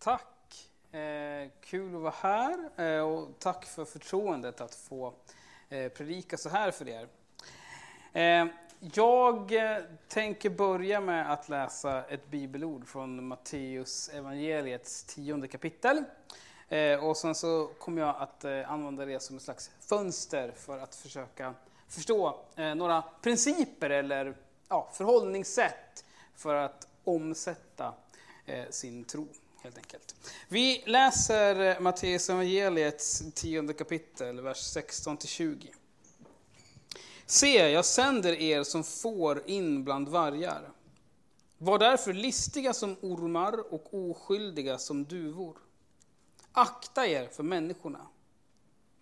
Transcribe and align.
Tack! 0.00 0.70
Eh, 0.92 1.50
kul 1.60 1.94
att 1.94 2.00
vara 2.00 2.14
här 2.20 2.70
eh, 2.76 3.00
och 3.00 3.38
tack 3.38 3.64
för 3.64 3.84
förtroendet 3.84 4.60
att 4.60 4.74
få 4.74 5.14
eh, 5.68 5.88
predika 5.88 6.36
så 6.36 6.48
här 6.48 6.70
för 6.70 6.88
er. 6.88 7.08
Eh, 8.12 8.46
jag 8.94 9.52
eh, 9.52 9.82
tänker 10.08 10.50
börja 10.50 11.00
med 11.00 11.32
att 11.32 11.48
läsa 11.48 12.04
ett 12.04 12.30
bibelord 12.30 12.88
från 12.88 13.26
Matteus 13.26 14.08
evangeliets 14.08 15.04
tionde 15.04 15.48
kapitel. 15.48 16.04
Eh, 16.68 17.04
och 17.04 17.16
sen 17.16 17.34
så 17.34 17.66
kommer 17.78 18.02
jag 18.02 18.16
att 18.18 18.44
eh, 18.44 18.70
använda 18.70 19.04
det 19.04 19.20
som 19.20 19.36
ett 19.36 19.42
slags 19.42 19.70
fönster 19.80 20.52
för 20.56 20.78
att 20.78 20.94
försöka 20.94 21.54
förstå 21.88 22.40
eh, 22.56 22.74
några 22.74 23.02
principer 23.22 23.90
eller 23.90 24.36
ja, 24.68 24.88
förhållningssätt 24.92 26.04
för 26.34 26.54
att 26.54 26.88
omsätta 27.04 27.94
sin 28.70 29.04
tro 29.04 29.28
helt 29.62 29.78
enkelt. 29.78 30.14
Vi 30.48 30.82
läser 30.86 31.80
Matteus 31.80 32.30
evangeliets 32.30 33.22
tionde 33.34 33.72
kapitel, 33.72 34.40
vers 34.40 34.76
16-20. 34.76 35.66
Se, 37.26 37.70
jag 37.70 37.84
sänder 37.84 38.32
er 38.32 38.62
som 38.62 38.84
får 38.84 39.42
in 39.46 39.84
bland 39.84 40.08
vargar. 40.08 40.72
Var 41.58 41.78
därför 41.78 42.12
listiga 42.12 42.74
som 42.74 42.96
ormar 43.00 43.74
och 43.74 43.94
oskyldiga 43.94 44.78
som 44.78 45.04
duvor. 45.04 45.56
Akta 46.52 47.06
er 47.06 47.28
för 47.28 47.42
människorna. 47.42 48.06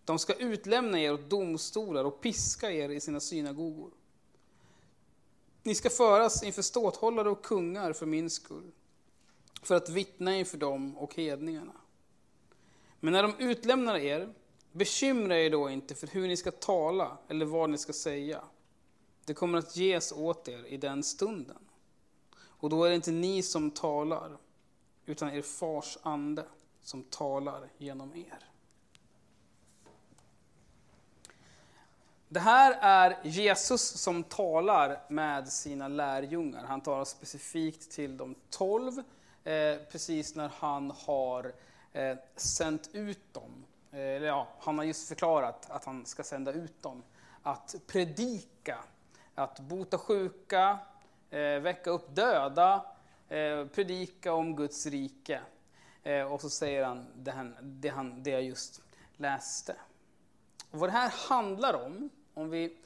De 0.04 0.18
ska 0.18 0.34
utlämna 0.34 1.00
er 1.00 1.12
åt 1.12 1.30
domstolar 1.30 2.04
och 2.04 2.20
piska 2.20 2.70
er 2.70 2.88
i 2.88 3.00
sina 3.00 3.20
synagogor. 3.20 3.90
Ni 5.62 5.74
ska 5.74 5.90
föras 5.90 6.42
inför 6.42 6.62
ståthållare 6.62 7.30
och 7.30 7.44
kungar 7.44 7.92
för 7.92 8.06
min 8.06 8.30
skull 8.30 8.72
för 9.62 9.74
att 9.74 9.88
vittna 9.88 10.36
inför 10.36 10.58
dem 10.58 10.96
och 10.96 11.14
hedningarna. 11.14 11.72
Men 13.00 13.12
när 13.12 13.22
de 13.22 13.34
utlämnar 13.38 13.96
er, 13.96 14.34
bekymra 14.72 15.38
er 15.38 15.50
då 15.50 15.70
inte 15.70 15.94
för 15.94 16.06
hur 16.06 16.28
ni 16.28 16.36
ska 16.36 16.50
tala 16.50 17.18
eller 17.28 17.46
vad 17.46 17.70
ni 17.70 17.78
ska 17.78 17.92
säga. 17.92 18.44
Det 19.24 19.34
kommer 19.34 19.58
att 19.58 19.76
ges 19.76 20.12
åt 20.12 20.48
er 20.48 20.64
i 20.66 20.76
den 20.76 21.02
stunden. 21.02 21.58
Och 22.38 22.70
då 22.70 22.84
är 22.84 22.88
det 22.88 22.96
inte 22.96 23.10
ni 23.10 23.42
som 23.42 23.70
talar, 23.70 24.36
utan 25.06 25.30
er 25.30 25.42
fars 25.42 25.98
ande 26.02 26.44
som 26.82 27.02
talar 27.02 27.68
genom 27.78 28.14
er. 28.14 28.48
Det 32.28 32.40
här 32.40 32.78
är 32.80 33.18
Jesus 33.24 33.82
som 33.82 34.24
talar 34.24 35.02
med 35.08 35.48
sina 35.48 35.88
lärjungar. 35.88 36.64
Han 36.64 36.80
talar 36.80 37.04
specifikt 37.04 37.90
till 37.90 38.16
de 38.16 38.34
tolv 38.50 39.02
Eh, 39.46 39.78
precis 39.90 40.34
när 40.34 40.50
han 40.58 40.92
har 41.06 41.52
eh, 41.92 42.16
sänt 42.36 42.90
ut 42.92 43.34
dem. 43.34 43.64
Eh, 43.92 44.00
eller 44.00 44.26
ja, 44.26 44.48
han 44.60 44.78
har 44.78 44.84
just 44.84 45.08
förklarat 45.08 45.70
att 45.70 45.84
han 45.84 46.06
ska 46.06 46.22
sända 46.22 46.52
ut 46.52 46.82
dem. 46.82 47.02
Att 47.42 47.74
predika, 47.86 48.78
att 49.34 49.60
bota 49.60 49.98
sjuka, 49.98 50.78
eh, 51.30 51.38
väcka 51.40 51.90
upp 51.90 52.14
döda, 52.14 52.84
eh, 53.28 53.66
predika 53.66 54.32
om 54.32 54.56
Guds 54.56 54.86
rike. 54.86 55.40
Eh, 56.02 56.32
och 56.32 56.40
så 56.40 56.50
säger 56.50 56.84
han 56.84 57.06
det, 57.16 57.30
han, 57.30 57.56
det, 57.62 57.88
han, 57.88 58.22
det 58.22 58.30
jag 58.30 58.42
just 58.42 58.82
läste. 59.16 59.76
Och 60.70 60.78
vad 60.78 60.88
det 60.88 60.92
här 60.92 61.12
handlar 61.28 61.84
om, 61.84 62.10
om 62.34 62.50
vi 62.50 62.76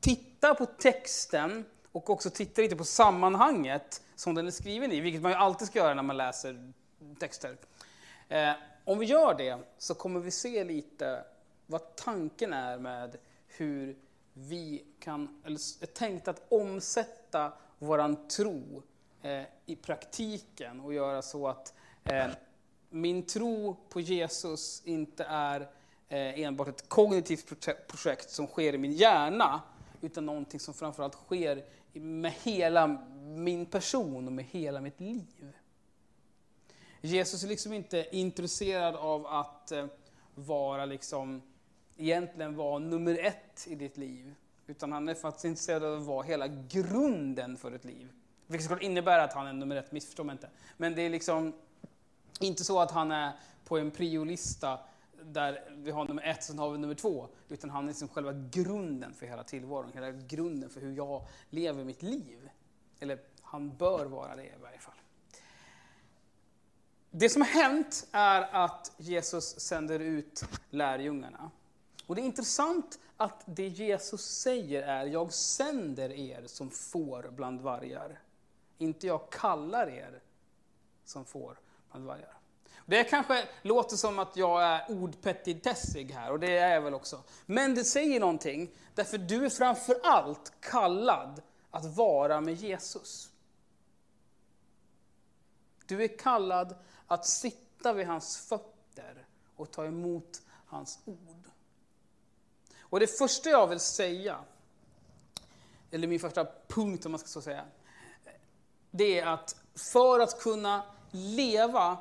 tittar 0.00 0.54
på 0.54 0.66
texten 0.66 1.64
och 1.92 2.10
också 2.10 2.30
tittar 2.30 2.62
lite 2.62 2.76
på 2.76 2.84
sammanhanget 2.84 4.02
som 4.20 4.34
den 4.34 4.46
är 4.46 4.50
skriven 4.50 4.92
i, 4.92 5.00
vilket 5.00 5.22
man 5.22 5.32
ju 5.32 5.36
alltid 5.36 5.68
ska 5.68 5.78
göra 5.78 5.94
när 5.94 6.02
man 6.02 6.16
läser 6.16 6.72
texter. 7.18 7.56
Eh, 8.28 8.52
om 8.84 8.98
vi 8.98 9.06
gör 9.06 9.34
det 9.34 9.58
så 9.78 9.94
kommer 9.94 10.20
vi 10.20 10.30
se 10.30 10.64
lite 10.64 11.24
vad 11.66 11.96
tanken 11.96 12.52
är 12.52 12.78
med 12.78 13.16
hur 13.46 13.96
vi 14.32 14.84
kan, 14.98 15.42
eller 15.44 15.58
är 15.82 15.86
tänkt 15.86 16.28
att 16.28 16.42
omsätta 16.48 17.52
våran 17.78 18.28
tro 18.28 18.82
eh, 19.22 19.42
i 19.66 19.76
praktiken 19.76 20.80
och 20.80 20.94
göra 20.94 21.22
så 21.22 21.48
att 21.48 21.74
eh, 22.04 22.26
min 22.90 23.22
tro 23.22 23.76
på 23.88 24.00
Jesus 24.00 24.82
inte 24.84 25.24
är 25.24 25.60
eh, 26.08 26.40
enbart 26.40 26.68
ett 26.68 26.88
kognitivt 26.88 27.66
projekt 27.88 28.30
som 28.30 28.46
sker 28.46 28.74
i 28.74 28.78
min 28.78 28.92
hjärna, 28.92 29.60
utan 30.00 30.26
någonting 30.26 30.60
som 30.60 30.74
framförallt 30.74 31.14
sker 31.14 31.64
med 31.92 32.32
hela 32.32 32.86
min 33.22 33.66
person 33.66 34.26
och 34.26 34.32
med 34.32 34.44
hela 34.44 34.80
mitt 34.80 35.00
liv. 35.00 35.54
Jesus 37.00 37.44
är 37.44 37.48
liksom 37.48 37.72
inte 37.72 38.06
intresserad 38.12 38.96
av 38.96 39.26
att 39.26 39.72
eh, 39.72 39.86
vara 40.34 40.84
liksom, 40.84 41.42
egentligen 41.96 42.56
vara 42.56 42.78
nummer 42.78 43.18
ett 43.18 43.66
i 43.66 43.74
ditt 43.74 43.96
liv. 43.96 44.34
Utan 44.66 44.92
han 44.92 45.08
är 45.08 45.14
faktiskt 45.14 45.44
intresserad 45.44 45.84
av 45.84 46.00
att 46.00 46.06
vara 46.06 46.22
hela 46.22 46.46
grunden 46.48 47.56
för 47.56 47.70
ditt 47.70 47.84
liv. 47.84 48.08
Vilket 48.46 48.64
skulle 48.64 48.84
innebära 48.84 49.22
att 49.22 49.32
han 49.32 49.46
är 49.46 49.52
nummer 49.52 49.76
ett, 49.76 49.92
missförstå 49.92 50.24
mig 50.24 50.32
inte. 50.32 50.50
Men 50.76 50.94
det 50.94 51.02
är 51.02 51.10
liksom 51.10 51.52
inte 52.40 52.64
så 52.64 52.80
att 52.80 52.90
han 52.90 53.12
är 53.12 53.32
på 53.64 53.78
en 53.78 53.90
priolista 53.90 54.78
där 55.24 55.70
vi 55.76 55.90
har 55.90 56.04
nummer 56.04 56.22
ett, 56.22 56.42
sen 56.42 56.58
har 56.58 56.70
vi 56.70 56.78
nummer 56.78 56.94
två. 56.94 57.28
Utan 57.48 57.70
han 57.70 57.84
är 57.84 57.88
liksom 57.88 58.08
själva 58.08 58.32
grunden 58.32 59.14
för 59.14 59.26
hela 59.26 59.44
tillvaron, 59.44 59.90
hela 59.94 60.10
grunden 60.10 60.70
för 60.70 60.80
hur 60.80 60.92
jag 60.92 61.26
lever 61.50 61.84
mitt 61.84 62.02
liv. 62.02 62.50
Eller 63.00 63.18
han 63.42 63.76
bör 63.76 64.06
vara 64.06 64.36
det 64.36 64.44
i 64.44 64.52
varje 64.62 64.78
fall. 64.78 64.94
Det 67.10 67.28
som 67.28 67.42
har 67.42 67.48
hänt 67.48 68.08
är 68.12 68.42
att 68.64 68.92
Jesus 68.96 69.60
sänder 69.60 70.00
ut 70.00 70.44
lärjungarna. 70.70 71.50
Och 72.06 72.14
det 72.14 72.22
är 72.22 72.24
intressant 72.24 72.98
att 73.16 73.42
det 73.46 73.68
Jesus 73.68 74.22
säger 74.22 74.82
är, 74.82 75.06
jag 75.06 75.32
sänder 75.32 76.12
er 76.12 76.42
som 76.46 76.70
får 76.70 77.30
bland 77.30 77.60
vargar. 77.60 78.22
Inte 78.78 79.06
jag 79.06 79.30
kallar 79.30 79.88
er 79.88 80.22
som 81.04 81.24
får 81.24 81.58
bland 81.90 82.06
vargar. 82.06 82.39
Det 82.90 83.04
kanske 83.04 83.48
låter 83.62 83.96
som 83.96 84.18
att 84.18 84.36
jag 84.36 84.62
är 84.62 84.84
ordpetitessig 84.88 86.10
här, 86.12 86.30
och 86.30 86.40
det 86.40 86.58
är 86.58 86.74
jag 86.74 86.82
väl 86.82 86.94
också. 86.94 87.22
Men 87.46 87.74
det 87.74 87.84
säger 87.84 88.20
någonting, 88.20 88.70
därför 88.94 89.18
du 89.18 89.44
är 89.44 89.50
framför 89.50 90.00
allt 90.02 90.52
kallad 90.60 91.42
att 91.70 91.96
vara 91.96 92.40
med 92.40 92.54
Jesus. 92.54 93.30
Du 95.86 96.04
är 96.04 96.18
kallad 96.18 96.74
att 97.06 97.26
sitta 97.26 97.92
vid 97.92 98.06
hans 98.06 98.48
fötter 98.48 99.26
och 99.56 99.70
ta 99.70 99.84
emot 99.84 100.42
hans 100.66 100.98
ord. 101.04 101.50
Och 102.80 103.00
det 103.00 103.18
första 103.18 103.50
jag 103.50 103.66
vill 103.66 103.80
säga, 103.80 104.38
eller 105.90 106.08
min 106.08 106.20
första 106.20 106.46
punkt 106.68 107.06
om 107.06 107.12
man 107.12 107.18
ska 107.18 107.28
så 107.28 107.42
säga, 107.42 107.64
det 108.90 109.20
är 109.20 109.26
att 109.26 109.56
för 109.74 110.20
att 110.20 110.40
kunna 110.40 110.82
leva 111.10 111.98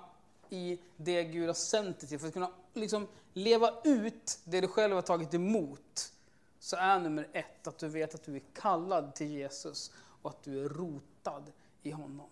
i 0.49 0.79
det 0.97 1.23
Gud 1.23 1.47
har 1.47 1.53
sänt 1.53 1.99
dig 1.99 2.09
till, 2.09 2.19
för 2.19 2.27
att 2.27 2.33
kunna 2.33 2.51
liksom 2.73 3.07
leva 3.33 3.73
ut 3.83 4.39
det 4.43 4.61
du 4.61 4.67
själv 4.67 4.95
har 4.95 5.01
tagit 5.01 5.33
emot, 5.33 6.13
så 6.59 6.75
är 6.75 6.99
nummer 6.99 7.27
ett 7.33 7.67
att 7.67 7.77
du 7.77 7.87
vet 7.87 8.15
att 8.15 8.23
du 8.23 8.35
är 8.35 8.41
kallad 8.53 9.15
till 9.15 9.27
Jesus 9.27 9.91
och 10.21 10.29
att 10.29 10.43
du 10.43 10.65
är 10.65 10.69
rotad 10.69 11.51
i 11.83 11.91
honom. 11.91 12.29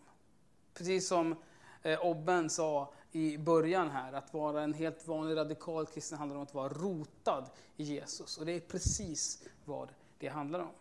Precis 0.73 1.07
som 1.07 1.35
eh, 1.83 2.05
Obben 2.05 2.49
sa 2.49 2.93
i 3.11 3.37
början 3.37 3.89
här, 3.89 4.13
att 4.13 4.33
vara 4.33 4.61
en 4.61 4.73
helt 4.73 5.07
vanlig 5.07 5.37
radikal 5.37 5.85
kristen 5.85 6.17
handlar 6.17 6.37
om 6.37 6.43
att 6.43 6.53
vara 6.53 6.69
rotad 6.69 7.49
i 7.77 7.83
Jesus. 7.83 8.37
Och 8.37 8.45
det 8.45 8.51
är 8.51 8.59
precis 8.59 9.43
vad 9.65 9.89
det 10.19 10.27
handlar 10.27 10.59
om. 10.59 10.71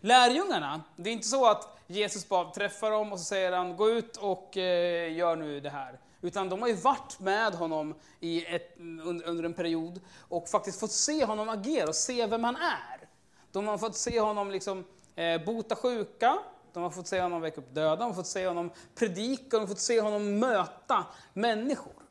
Lärjungarna, 0.00 0.82
det 0.96 1.10
är 1.10 1.12
inte 1.12 1.28
så 1.28 1.50
att 1.50 1.78
Jesus 1.86 2.28
bara 2.28 2.50
träffar 2.50 2.90
dem 2.90 3.12
och 3.12 3.18
så 3.18 3.24
säger 3.24 3.52
han, 3.52 3.76
gå 3.76 3.90
ut 3.90 4.16
och 4.16 4.56
eh, 4.56 5.12
gör 5.12 5.36
nu 5.36 5.60
det 5.60 5.70
här. 5.70 6.00
Utan 6.22 6.48
de 6.48 6.60
har 6.60 6.68
ju 6.68 6.74
varit 6.74 7.20
med 7.20 7.54
honom 7.54 7.94
i 8.20 8.44
ett, 8.44 8.76
under 9.24 9.42
en 9.42 9.54
period 9.54 10.00
och 10.18 10.48
faktiskt 10.48 10.80
fått 10.80 10.92
se 10.92 11.24
honom 11.24 11.48
agera 11.48 11.88
och 11.88 11.94
se 11.94 12.26
vem 12.26 12.44
han 12.44 12.56
är. 12.56 13.08
De 13.52 13.66
har 13.66 13.78
fått 13.78 13.96
se 13.96 14.20
honom 14.20 14.50
liksom, 14.50 14.84
eh, 15.14 15.44
bota 15.44 15.76
sjuka, 15.76 16.38
de 16.72 16.82
har 16.82 16.90
fått 16.90 17.06
se 17.06 17.20
honom 17.20 17.40
väcka 17.40 17.60
upp 17.60 17.74
döda, 17.74 17.96
de 17.96 18.04
har 18.04 18.14
fått 18.14 18.26
se 18.26 18.46
honom 18.46 18.70
predika, 18.94 19.56
de 19.56 19.60
har 19.60 19.66
fått 19.66 19.78
se 19.78 20.00
honom 20.00 20.38
möta 20.38 21.06
människor. 21.32 22.02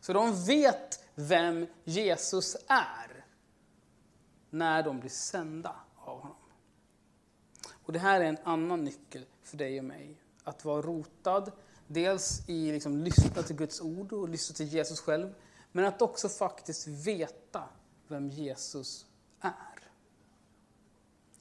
Så 0.00 0.12
de 0.12 0.44
vet 0.44 1.04
vem 1.14 1.66
Jesus 1.84 2.56
är 2.68 3.24
när 4.50 4.82
de 4.82 5.00
blir 5.00 5.10
sända 5.10 5.76
av 5.96 6.20
honom. 6.20 6.36
Och 7.84 7.92
Det 7.92 7.98
här 7.98 8.20
är 8.20 8.24
en 8.24 8.38
annan 8.44 8.84
nyckel 8.84 9.24
för 9.42 9.56
dig 9.56 9.78
och 9.78 9.84
mig. 9.84 10.16
Att 10.44 10.64
vara 10.64 10.82
rotad 10.82 11.52
Dels 11.86 12.48
i 12.48 12.72
liksom 12.72 12.98
lyssna 12.98 13.42
till 13.42 13.56
Guds 13.56 13.80
ord 13.80 14.12
och 14.12 14.28
lyssna 14.28 14.54
till 14.54 14.66
Jesus 14.66 15.00
själv. 15.00 15.34
Men 15.72 15.84
att 15.84 16.02
också 16.02 16.28
faktiskt 16.28 16.86
veta 16.86 17.62
vem 18.08 18.30
Jesus 18.30 19.06
är. 19.40 19.52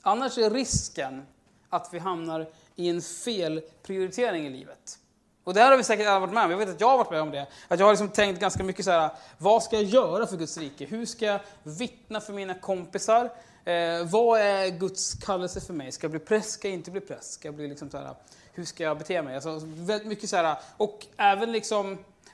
Annars 0.02 0.38
är 0.38 0.50
risken 0.50 1.26
att 1.70 1.90
vi 1.94 2.00
hamnar 2.00 2.50
i 2.76 2.90
en 2.90 3.02
fel 3.02 3.62
prioritering 3.84 4.48
i 4.48 4.50
livet. 4.50 5.00
Och 5.44 5.54
det 5.54 5.60
här 5.60 5.72
har 5.72 5.78
vi 5.78 5.84
säkert 5.84 6.08
alla 6.08 6.20
varit 6.20 6.34
med 6.34 6.46
om. 6.46 6.52
Jag 6.52 6.58
vet 6.58 6.70
att 6.70 6.82
jag 6.82 6.90
har 6.90 6.98
varit 6.98 7.12
med 7.12 7.22
om 7.22 7.32
det. 7.32 7.48
Att 7.68 7.80
jag 7.80 7.86
har 7.86 7.94
liksom 7.94 8.10
tänkt 8.10 8.40
ganska 8.40 8.64
mycket 8.64 8.86
så 8.86 8.92
här, 8.92 9.10
vad 9.38 9.64
ska 9.64 9.76
jag 9.76 9.86
göra 9.86 10.28
för 10.28 10.38
Guds 10.38 10.58
rike? 10.58 10.86
Hur 10.86 11.06
ska 11.06 11.26
jag 11.26 11.40
vittna 11.64 12.22
för 12.22 12.34
mina 12.34 12.54
kompisar? 12.54 13.30
Eh, 13.66 14.06
vad 14.06 14.40
är 14.40 14.70
Guds 14.70 15.14
kallelse 15.14 15.62
för 15.62 15.74
mig? 15.74 15.92
Ska 15.92 16.06
jag 16.06 16.12
bli 16.12 16.20
präst? 16.20 16.52
Ska 16.52 16.68
jag 16.68 16.76
inte 16.76 16.92
bli 16.92 17.02
präst? 17.02 17.34
Ska 17.34 17.48
jag 17.48 17.56
bli 17.56 17.68
liksom 17.68 17.90
så 17.90 17.98
här, 17.98 18.16
hur 18.54 18.66
ska 18.66 18.84
jag 18.84 18.98
bete 18.98 19.22
mig? 19.22 19.36
Alltså, 19.36 19.62
väldigt 19.64 20.08
mycket 20.08 20.30
så 20.30 20.36
här, 20.36 20.58
och 20.78 21.06
även 21.18 21.52
liksom 21.52 21.92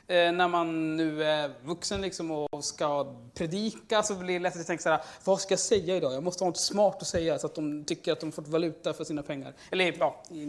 eh, 0.08 0.32
när 0.32 0.48
man 0.48 0.98
nu 0.98 1.24
är 1.24 1.52
vuxen 1.64 2.02
liksom 2.02 2.32
och 2.32 2.64
ska 2.64 3.16
predika 3.34 4.04
så 4.04 4.16
blir 4.16 4.34
det 4.34 4.40
lätt 4.40 4.60
att 4.60 4.68
tänka 4.68 4.84
så 4.84 4.90
här, 4.90 5.02
vad 5.24 5.42
ska 5.42 5.52
jag 5.52 5.60
säga 5.60 5.96
idag? 5.96 6.14
Jag 6.14 6.24
måste 6.24 6.44
ha 6.44 6.50
något 6.50 6.58
smart 6.58 7.02
att 7.02 7.08
säga 7.08 7.40
så 7.40 7.48
att 7.48 7.56
de 7.56 7.86
tycker 7.86 8.12
att 8.12 8.20
de 8.20 8.32
fått 8.32 8.48
valuta 8.48 8.94
för 8.94 9.04
sina 9.04 9.24
pengar. 9.24 9.54
Eller 9.72 9.96
ja, 10.00 10.24
ni, 10.30 10.46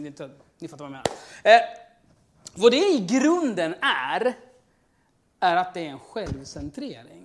ni 0.59 0.67
fattar 0.67 0.85
vad 0.85 0.85
jag 0.85 0.91
menar. 0.91 1.05
Eh, 1.43 1.61
vad 2.55 2.71
det 2.71 2.77
i 2.77 3.07
grunden 3.09 3.75
är, 3.81 4.33
är 5.39 5.55
att 5.55 5.73
det 5.73 5.79
är 5.79 5.89
en 5.89 5.99
självcentrering. 5.99 7.22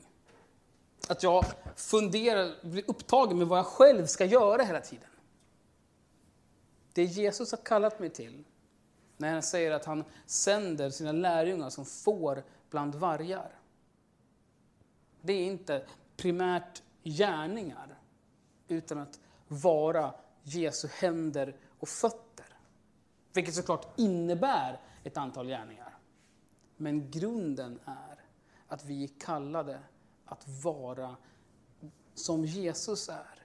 Att 1.09 1.23
jag 1.23 1.45
funderar, 1.77 2.55
blir 2.63 2.85
upptagen 2.91 3.39
med 3.39 3.47
vad 3.47 3.59
jag 3.59 3.67
själv 3.67 4.07
ska 4.07 4.25
göra 4.25 4.63
hela 4.63 4.81
tiden. 4.81 5.09
Det 6.93 7.05
Jesus 7.05 7.51
har 7.51 7.59
kallat 7.59 8.01
mig 8.01 8.11
till, 8.11 8.45
när 9.17 9.33
han 9.33 9.43
säger 9.43 9.71
att 9.71 9.85
han 9.85 10.05
sänder 10.27 10.91
sina 10.91 11.13
lärjungar 11.13 11.71
som 11.71 11.85
får 11.85 12.43
bland 12.71 12.95
vargar. 12.95 13.59
Det 15.21 15.33
är 15.33 15.45
inte 15.45 15.87
primärt 16.17 16.83
gärningar, 17.03 17.99
utan 18.69 18.99
att 18.99 19.21
vara 19.49 20.15
Jesu 20.43 20.89
händer 20.89 21.57
och 21.79 21.89
fötter. 21.89 22.47
Vilket 23.33 23.55
såklart 23.55 23.99
innebär 23.99 24.81
ett 25.05 25.17
antal 25.17 25.47
gärningar. 25.47 25.99
Men 26.77 27.11
grunden 27.11 27.81
är 27.85 28.25
att 28.69 28.85
vi 28.85 29.05
är 29.05 29.11
kallade 29.21 29.81
att 30.29 30.45
vara 30.63 31.17
som 32.15 32.45
Jesus 32.45 33.09
är. 33.09 33.43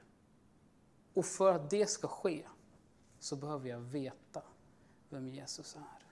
Och 1.13 1.25
för 1.25 1.53
att 1.53 1.69
det 1.69 1.89
ska 1.89 2.07
ske 2.07 2.43
så 3.19 3.35
behöver 3.35 3.69
jag 3.69 3.79
veta 3.79 4.41
vem 5.09 5.27
Jesus 5.27 5.75
är. 5.75 6.03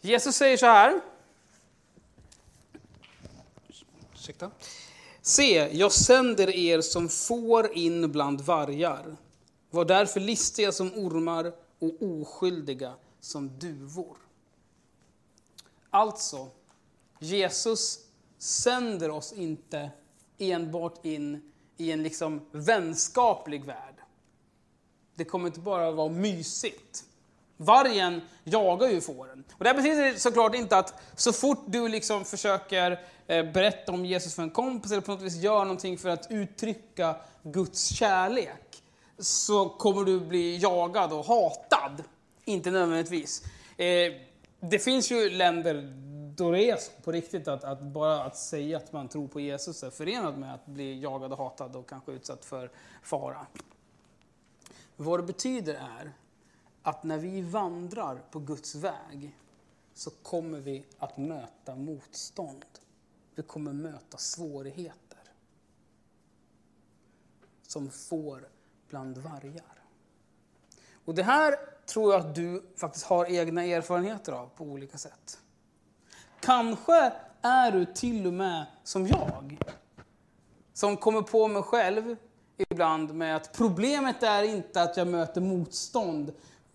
Jesus 0.00 0.36
säger 0.36 0.56
så 0.56 0.66
här. 0.66 1.00
Ursäkta. 4.12 4.50
Se, 5.22 5.68
jag 5.72 5.92
sänder 5.92 6.50
er 6.50 6.80
som 6.80 7.08
får 7.08 7.72
in 7.72 8.12
bland 8.12 8.40
vargar. 8.40 9.16
Var 9.70 9.84
därför 9.84 10.20
listiga 10.20 10.72
som 10.72 10.92
ormar 10.94 11.54
och 11.78 12.02
oskyldiga 12.02 12.94
som 13.20 13.58
duvor. 13.58 14.16
Alltså, 15.90 16.50
Jesus 17.18 18.05
sänder 18.38 19.10
oss 19.10 19.32
inte 19.32 19.90
enbart 20.38 21.04
in 21.04 21.52
i 21.76 21.92
en 21.92 22.02
liksom 22.02 22.46
vänskaplig 22.52 23.64
värld. 23.64 23.94
Det 25.14 25.24
kommer 25.24 25.46
inte 25.46 25.60
bara 25.60 25.90
vara 25.90 26.08
mysigt. 26.08 27.04
Vargen 27.56 28.20
jagar 28.44 28.88
ju 28.88 29.00
fåren. 29.00 29.44
Och 29.52 29.64
det 29.64 29.74
betyder 29.74 30.14
såklart 30.14 30.54
inte 30.54 30.76
att 30.78 31.02
så 31.16 31.32
fort 31.32 31.64
du 31.66 31.88
liksom 31.88 32.24
försöker 32.24 33.00
eh, 33.26 33.52
berätta 33.52 33.92
om 33.92 34.04
Jesus 34.04 34.34
för 34.34 34.42
en 34.42 34.50
kompis 34.50 34.92
eller 34.92 35.02
på 35.02 35.12
något 35.12 35.22
vis 35.22 35.36
gör 35.36 35.64
någonting 35.64 35.98
för 35.98 36.08
att 36.08 36.26
uttrycka 36.30 37.16
Guds 37.42 37.86
kärlek 37.86 38.82
så 39.18 39.68
kommer 39.68 40.04
du 40.04 40.20
bli 40.20 40.56
jagad 40.56 41.12
och 41.12 41.24
hatad. 41.24 42.04
Inte 42.44 42.70
nödvändigtvis. 42.70 43.42
Eh, 43.76 44.12
det 44.60 44.78
finns 44.78 45.10
ju 45.10 45.30
länder 45.30 45.74
då 46.36 46.50
det 46.50 46.70
är 46.70 46.76
så 46.76 46.90
på 47.02 47.12
riktigt 47.12 47.48
att, 47.48 47.64
att, 47.64 47.82
bara 47.82 48.24
att 48.24 48.36
säga 48.36 48.76
att 48.76 48.92
man 48.92 49.08
tror 49.08 49.28
på 49.28 49.40
Jesus 49.40 49.82
är 49.82 49.90
förenat 49.90 50.38
med 50.38 50.54
att 50.54 50.66
bli 50.66 51.00
jagad 51.00 51.32
och 51.32 51.38
hatad 51.38 51.76
och 51.76 51.88
kanske 51.88 52.12
utsatt 52.12 52.44
för 52.44 52.70
fara. 53.02 53.46
Vad 54.96 55.18
det 55.18 55.22
betyder 55.22 55.74
är 55.74 56.12
att 56.82 57.04
när 57.04 57.18
vi 57.18 57.42
vandrar 57.42 58.22
på 58.30 58.38
Guds 58.38 58.74
väg 58.74 59.36
så 59.94 60.10
kommer 60.10 60.60
vi 60.60 60.86
att 60.98 61.16
möta 61.16 61.74
motstånd. 61.74 62.64
Vi 63.34 63.42
kommer 63.42 63.72
möta 63.72 64.18
svårigheter. 64.18 65.18
Som 67.62 67.90
får 67.90 68.48
bland 68.88 69.18
vargar. 69.18 69.82
Och 71.04 71.14
det 71.14 71.22
här 71.22 71.56
tror 71.86 72.12
jag 72.12 72.20
att 72.20 72.34
du 72.34 72.62
faktiskt 72.76 73.04
har 73.06 73.26
egna 73.26 73.64
erfarenheter 73.64 74.32
av 74.32 74.48
på 74.56 74.64
olika 74.64 74.98
sätt. 74.98 75.40
Kanske 76.46 77.12
är 77.42 77.72
du 77.72 77.84
till 77.84 78.26
och 78.26 78.32
med 78.32 78.66
som 78.84 79.06
jag, 79.06 79.58
som 80.72 80.96
kommer 80.96 81.22
på 81.22 81.48
mig 81.48 81.62
själv 81.62 82.16
ibland 82.56 83.14
med 83.14 83.36
att 83.36 83.52
problemet 83.52 84.22
är 84.22 84.42
inte 84.42 84.82
att 84.82 84.96
jag 84.96 85.08
möter 85.08 85.40
motstånd 85.40 86.32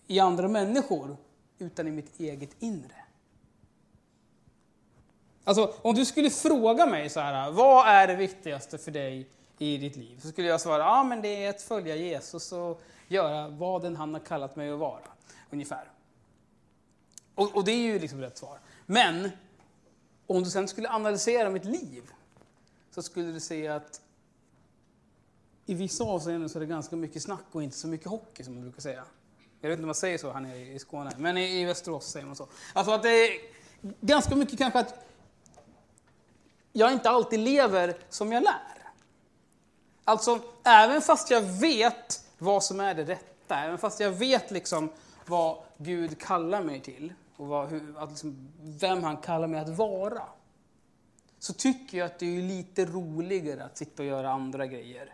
i 0.07 0.19
andra 0.19 0.47
människor, 0.47 1.17
utan 1.57 1.87
i 1.87 1.91
mitt 1.91 2.19
eget 2.19 2.49
inre. 2.59 2.95
Alltså, 5.43 5.73
om 5.81 5.95
du 5.95 6.05
skulle 6.05 6.29
fråga 6.29 6.85
mig 6.85 7.09
så 7.09 7.19
här, 7.19 7.51
vad 7.51 7.87
är 7.87 8.07
det 8.07 8.15
viktigaste 8.15 8.77
för 8.77 8.91
dig 8.91 9.29
i 9.57 9.77
ditt 9.77 9.95
liv? 9.95 10.19
Så 10.21 10.27
skulle 10.27 10.47
jag 10.47 10.61
svara, 10.61 10.83
ja 10.83 11.03
men 11.03 11.21
det 11.21 11.45
är 11.45 11.49
att 11.49 11.61
följa 11.61 11.95
Jesus 11.95 12.51
och 12.51 12.81
göra 13.07 13.47
vad 13.47 13.81
den 13.81 13.95
han 13.95 14.13
har 14.13 14.21
kallat 14.21 14.55
mig 14.55 14.71
att 14.71 14.79
vara. 14.79 15.07
Ungefär. 15.49 15.91
Och, 17.35 17.55
och 17.55 17.65
det 17.65 17.71
är 17.71 17.81
ju 17.93 17.99
liksom 17.99 18.21
rätt 18.21 18.37
svar. 18.37 18.59
Men 18.85 19.31
om 20.35 20.43
du 20.43 20.49
sen 20.49 20.67
skulle 20.67 20.89
analysera 20.89 21.49
mitt 21.49 21.65
liv 21.65 22.11
så 22.91 23.01
skulle 23.01 23.31
du 23.31 23.39
se 23.39 23.67
att 23.67 24.01
i 25.65 25.73
vissa 25.73 26.03
avseenden 26.03 26.49
så 26.49 26.57
är 26.57 26.59
det 26.59 26.65
ganska 26.65 26.95
mycket 26.95 27.23
snack 27.23 27.45
och 27.51 27.63
inte 27.63 27.77
så 27.77 27.87
mycket 27.87 28.07
hockey 28.07 28.43
som 28.43 28.53
man 28.53 28.63
brukar 28.63 28.81
säga. 28.81 29.03
Jag 29.61 29.69
vet 29.69 29.77
inte 29.77 29.83
om 29.83 29.87
man 29.87 29.95
säger 29.95 30.17
så 30.17 30.31
här 30.31 30.39
nere 30.39 30.59
i 30.59 30.79
Skåne, 30.79 31.11
men 31.17 31.37
i, 31.37 31.65
Västerås 31.65 32.11
säger 32.11 32.25
man 32.25 32.35
så. 32.35 32.47
Alltså 32.73 32.93
att 32.93 33.03
det 33.03 33.09
är 33.09 33.31
ganska 34.01 34.35
mycket 34.35 34.57
kanske 34.57 34.79
att 34.79 35.05
jag 36.73 36.93
inte 36.93 37.09
alltid 37.09 37.39
lever 37.39 37.97
som 38.09 38.31
jag 38.31 38.43
lär. 38.43 38.91
Alltså, 40.03 40.39
även 40.63 41.01
fast 41.01 41.31
jag 41.31 41.41
vet 41.41 42.25
vad 42.37 42.63
som 42.63 42.79
är 42.79 42.93
det 42.93 43.03
rätta, 43.03 43.55
även 43.55 43.77
fast 43.77 43.99
jag 43.99 44.11
vet 44.11 44.51
liksom 44.51 44.89
vad 45.25 45.57
Gud 45.77 46.19
kallar 46.19 46.63
mig 46.63 46.81
till 46.81 47.13
och 47.41 47.47
vad, 47.47 47.69
hur, 47.69 47.97
att 47.97 48.09
liksom, 48.09 48.47
vem 48.61 49.03
han 49.03 49.17
kallar 49.17 49.47
mig 49.47 49.59
att 49.59 49.69
vara, 49.69 50.23
så 51.39 51.53
tycker 51.53 51.97
jag 51.97 52.05
att 52.05 52.19
det 52.19 52.37
är 52.37 52.41
lite 52.41 52.85
roligare 52.85 53.63
att 53.63 53.77
sitta 53.77 54.03
och 54.03 54.09
göra 54.09 54.31
andra 54.31 54.67
grejer. 54.67 55.13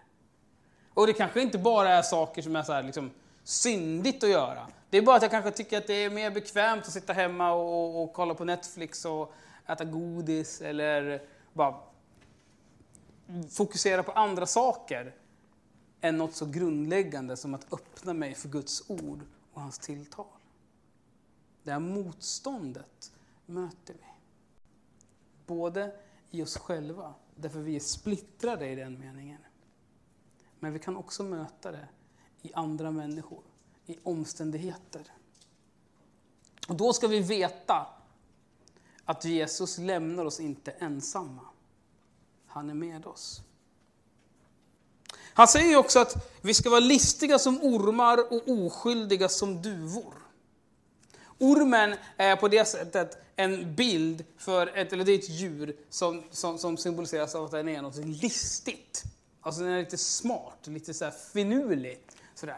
Och 0.93 1.07
det 1.07 1.13
kanske 1.13 1.41
inte 1.41 1.57
bara 1.57 1.89
är 1.89 2.01
saker 2.01 2.41
som 2.41 2.55
är 2.55 2.63
så 2.63 2.73
här, 2.73 2.83
liksom, 2.83 3.11
syndigt 3.43 4.23
att 4.23 4.29
göra. 4.29 4.67
Det 4.89 4.97
är 4.97 5.01
bara 5.01 5.15
att 5.15 5.21
jag 5.21 5.31
kanske 5.31 5.51
tycker 5.51 5.77
att 5.77 5.87
det 5.87 5.93
är 5.93 6.09
mer 6.09 6.31
bekvämt 6.31 6.85
att 6.85 6.91
sitta 6.91 7.13
hemma 7.13 7.51
och, 7.51 7.73
och, 7.73 8.03
och 8.03 8.13
kolla 8.13 8.33
på 8.33 8.45
Netflix 8.45 9.05
och 9.05 9.33
äta 9.67 9.85
godis 9.85 10.61
eller 10.61 11.21
bara 11.53 11.75
fokusera 13.49 14.03
på 14.03 14.11
andra 14.11 14.45
saker 14.45 15.15
än 16.01 16.17
något 16.17 16.35
så 16.35 16.45
grundläggande 16.45 17.37
som 17.37 17.53
att 17.53 17.73
öppna 17.73 18.13
mig 18.13 18.35
för 18.35 18.49
Guds 18.49 18.89
ord 18.89 19.21
och 19.53 19.61
hans 19.61 19.79
tilltal. 19.79 20.36
Det 21.67 21.73
här 21.73 21.79
motståndet 21.79 23.11
möter 23.45 23.93
vi. 23.93 24.05
Både 25.45 25.95
i 26.31 26.41
oss 26.41 26.57
själva, 26.57 27.13
därför 27.35 27.59
vi 27.59 27.75
är 27.75 27.79
splittrade 27.79 28.69
i 28.69 28.75
den 28.75 28.99
meningen. 28.99 29.41
Men 30.59 30.73
vi 30.73 30.79
kan 30.79 30.97
också 30.97 31.23
möta 31.23 31.71
det 31.71 31.87
i 32.41 32.53
andra 32.53 32.91
människor, 32.91 33.43
i 33.85 33.97
omständigheter. 34.03 35.13
Och 36.67 36.75
då 36.75 36.93
ska 36.93 37.07
vi 37.07 37.19
veta 37.19 37.87
att 39.03 39.25
Jesus 39.25 39.77
lämnar 39.77 40.25
oss 40.25 40.39
inte 40.39 40.71
ensamma. 40.71 41.45
Han 42.47 42.69
är 42.69 42.73
med 42.73 43.05
oss. 43.05 43.41
Han 45.33 45.47
säger 45.47 45.77
också 45.77 45.99
att 45.99 46.31
vi 46.41 46.53
ska 46.53 46.69
vara 46.69 46.79
listiga 46.79 47.39
som 47.39 47.61
ormar 47.61 48.33
och 48.33 48.47
oskyldiga 48.47 49.29
som 49.29 49.61
duvor. 49.61 50.26
Ormen 51.39 51.95
är 52.17 52.35
på 52.35 52.47
det 52.47 52.65
sättet 52.65 53.17
en 53.35 53.75
bild 53.75 54.25
för 54.37 54.77
ett, 54.77 54.93
eller 54.93 55.05
det 55.05 55.11
är 55.11 55.19
ett 55.19 55.29
djur 55.29 55.75
som, 55.89 56.23
som, 56.31 56.57
som 56.57 56.77
symboliseras 56.77 57.35
av 57.35 57.45
att 57.45 57.51
den 57.51 57.69
är 57.69 57.81
något 57.81 57.95
listigt. 57.95 59.03
Alltså 59.41 59.61
den 59.61 59.71
är 59.71 59.79
lite 59.79 59.97
smart, 59.97 60.57
lite 60.63 60.93
så 60.93 61.05
här 61.05 61.13
finurlig. 61.33 61.99
Sådär. 62.35 62.57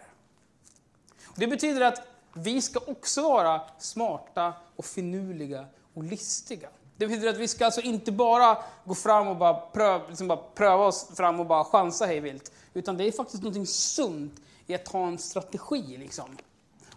Det 1.36 1.48
betyder 1.48 1.82
att 1.82 2.08
vi 2.34 2.62
ska 2.62 2.80
också 2.88 3.22
vara 3.22 3.62
smarta 3.80 4.54
och 4.76 4.86
finurliga 4.86 5.66
och 5.94 6.04
listiga. 6.04 6.70
Det 6.98 7.08
betyder 7.08 7.30
att 7.30 7.38
vi 7.38 7.48
ska 7.48 7.66
alltså 7.66 7.82
inte 7.82 8.12
bara 8.12 8.58
gå 8.86 8.96
fram 8.96 9.28
och 9.28 9.38
bara 9.38 9.54
pröva, 9.54 10.08
liksom 10.08 10.28
bara 10.28 10.38
pröva 10.56 10.86
oss 10.86 11.08
fram 11.16 11.40
och 11.40 11.46
bara 11.46 11.64
chansa 11.64 12.06
hej 12.06 12.20
vilt. 12.20 12.52
Utan 12.74 12.98
det 12.98 13.04
är 13.04 13.12
faktiskt 13.12 13.44
något 13.44 13.70
sunt 13.70 14.42
i 14.68 14.76
att 14.76 14.88
ha 14.88 15.08
en 15.08 15.18
strategi. 15.18 15.98
Liksom. 15.98 16.38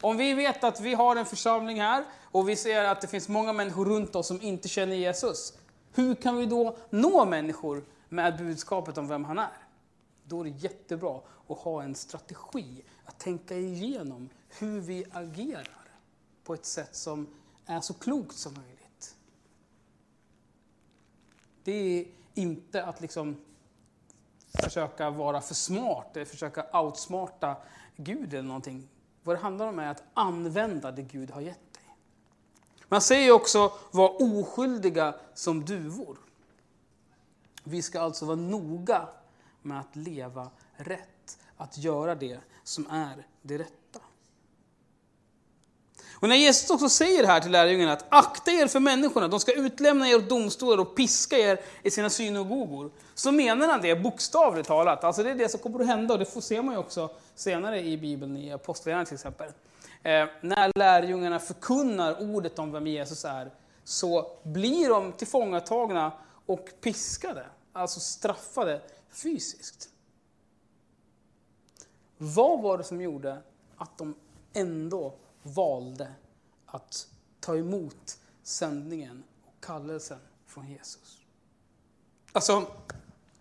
Om 0.03 0.17
vi 0.17 0.35
vet 0.35 0.65
att 0.65 0.81
vi 0.81 0.95
har 0.95 1.17
en 1.17 1.27
församling 1.27 1.81
här 1.81 2.05
och 2.23 2.49
vi 2.49 2.57
ser 2.57 2.85
att 2.85 3.01
det 3.01 3.07
finns 3.07 3.29
många 3.29 3.53
människor 3.53 3.85
runt 3.85 4.17
oss 4.17 4.27
som 4.27 4.43
inte 4.43 4.69
känner 4.69 4.97
Jesus. 4.97 5.59
Hur 5.95 6.15
kan 6.15 6.37
vi 6.37 6.47
då 6.47 6.77
nå 6.91 7.25
människor 7.25 7.85
med 8.09 8.39
budskapet 8.39 8.99
om 8.99 9.09
vem 9.09 9.25
han 9.25 9.39
är? 9.39 9.57
Då 10.25 10.41
är 10.41 10.45
det 10.45 10.51
jättebra 10.51 11.21
att 11.49 11.59
ha 11.59 11.83
en 11.83 11.95
strategi, 11.95 12.83
att 13.05 13.19
tänka 13.19 13.57
igenom 13.57 14.29
hur 14.59 14.81
vi 14.81 15.05
agerar 15.13 15.89
på 16.45 16.55
ett 16.55 16.67
sätt 16.67 16.97
som 16.97 17.27
är 17.67 17.81
så 17.81 17.95
klokt 17.95 18.37
som 18.37 18.55
möjligt. 18.55 19.17
Det 21.65 21.73
är 21.73 22.07
inte 22.35 22.85
att 22.85 23.01
liksom 23.01 23.37
försöka 24.63 25.11
vara 25.11 25.41
för 25.41 25.55
smart 25.55 26.17
eller 26.17 26.27
försöka 26.27 26.81
outsmarta 26.81 27.57
Gud 27.97 28.35
eller 28.35 28.43
någonting. 28.43 28.89
Vad 29.23 29.37
det 29.37 29.41
handlar 29.41 29.67
om 29.67 29.79
är 29.79 29.89
att 29.89 30.03
använda 30.15 30.93
det 30.93 31.03
Gud 31.03 31.31
har 31.31 31.41
gett 31.41 31.75
dig. 31.75 31.97
Man 32.89 33.01
säger 33.01 33.33
också 33.33 33.73
var 33.91 34.23
oskyldiga 34.23 35.15
som 35.35 35.65
duvor. 35.65 36.19
Vi 37.65 37.83
ska 37.83 38.01
alltså 38.01 38.27
vara 38.27 38.37
noga 38.37 39.09
med 39.63 39.81
att 39.81 39.97
leva 39.97 40.51
rätt, 40.77 41.39
att 41.57 41.79
göra 41.79 42.15
det 42.15 42.41
som 42.63 42.87
är 42.91 43.27
det 43.43 43.59
rätta. 43.59 44.01
Och 46.23 46.29
när 46.29 46.37
Jesus 46.37 46.71
också 46.71 46.89
säger 46.89 47.27
här 47.27 47.41
till 47.41 47.51
lärjungarna 47.51 47.93
att 47.93 48.05
akta 48.09 48.51
er 48.51 48.67
för 48.67 48.81
människorna, 48.81 49.29
de 49.29 49.41
ska 49.41 49.53
utlämna 49.53 50.09
er 50.09 50.17
åt 50.17 50.29
domstolar 50.29 50.79
och 50.79 50.95
piska 50.97 51.39
er 51.39 51.61
i 51.83 51.91
sina 51.91 52.11
synagogor. 52.11 52.91
Så 53.15 53.33
menar 53.33 53.69
han 53.69 53.81
det 53.83 53.97
bokstavligt 53.97 54.69
talat. 54.69 55.05
Alltså 55.05 55.23
det 55.23 55.31
är 55.31 55.35
det 55.35 55.49
som 55.49 55.61
kommer 55.61 55.81
att 55.81 55.87
hända 55.87 56.15
och 56.15 56.19
det 56.19 56.25
får 56.25 56.41
ser 56.41 56.63
man 56.63 56.75
ju 56.75 56.81
också 56.81 57.11
senare 57.35 57.81
i 57.81 57.99
Bibeln, 57.99 58.37
i 58.37 58.53
Apostlagärningarna 58.53 59.07
till 59.07 59.15
exempel. 59.15 59.47
Eh, 60.03 60.27
när 60.41 60.79
lärjungarna 60.79 61.39
förkunnar 61.39 62.35
ordet 62.35 62.59
om 62.59 62.73
vem 62.73 62.87
Jesus 62.87 63.25
är, 63.25 63.51
så 63.85 64.39
blir 64.43 64.89
de 64.89 65.13
tillfångatagna 65.13 66.13
och 66.47 66.69
piskade, 66.81 67.47
alltså 67.73 68.01
straffade 68.01 68.81
fysiskt. 69.11 69.89
Vad 72.19 72.63
var 72.63 72.79
det 72.79 72.85
som 72.85 73.01
gjorde 73.01 73.39
att 73.77 73.99
de 73.99 74.15
ändå 74.53 75.15
valde 75.43 76.13
att 76.67 77.07
ta 77.41 77.57
emot 77.57 78.19
sändningen 78.43 79.23
och 79.47 79.65
kallelsen 79.65 80.19
från 80.47 80.71
Jesus. 80.71 81.19
Alltså, 82.33 82.67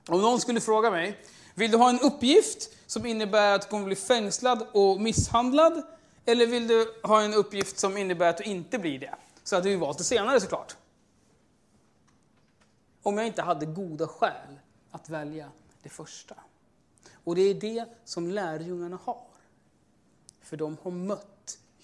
om 0.07 0.21
någon 0.21 0.41
skulle 0.41 0.61
fråga 0.61 0.91
mig, 0.91 1.25
vill 1.55 1.71
du 1.71 1.77
ha 1.77 1.89
en 1.89 1.99
uppgift 1.99 2.69
som 2.87 3.05
innebär 3.05 3.55
att 3.55 3.61
du 3.61 3.67
kommer 3.67 3.85
bli 3.85 3.95
fängslad 3.95 4.67
och 4.71 5.01
misshandlad? 5.01 5.83
Eller 6.25 6.47
vill 6.47 6.67
du 6.67 6.93
ha 7.03 7.21
en 7.21 7.33
uppgift 7.33 7.79
som 7.79 7.97
innebär 7.97 8.29
att 8.29 8.37
du 8.37 8.43
inte 8.43 8.79
blir 8.79 8.99
det? 8.99 9.15
Så 9.43 9.55
hade 9.55 9.69
vi 9.69 9.75
valt 9.75 9.97
det 9.97 10.03
senare 10.03 10.41
såklart. 10.41 10.75
Om 13.01 13.17
jag 13.17 13.27
inte 13.27 13.41
hade 13.41 13.65
goda 13.65 14.07
skäl 14.07 14.59
att 14.91 15.09
välja 15.09 15.51
det 15.83 15.89
första. 15.89 16.35
Och 17.23 17.35
det 17.35 17.41
är 17.41 17.53
det 17.53 17.85
som 18.05 18.31
lärjungarna 18.31 18.99
har. 19.03 19.27
För 20.41 20.57
de 20.57 20.77
har 20.83 20.91
mött 20.91 21.30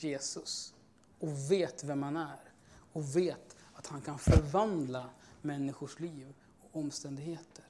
Jesus 0.03 0.73
och 1.19 1.51
vet 1.51 1.83
vem 1.83 2.03
han 2.03 2.17
är 2.17 2.53
och 2.93 3.15
vet 3.15 3.55
att 3.73 3.87
han 3.87 4.01
kan 4.01 4.19
förvandla 4.19 5.09
människors 5.41 5.99
liv 5.99 6.33
och 6.61 6.79
omständigheter. 6.79 7.65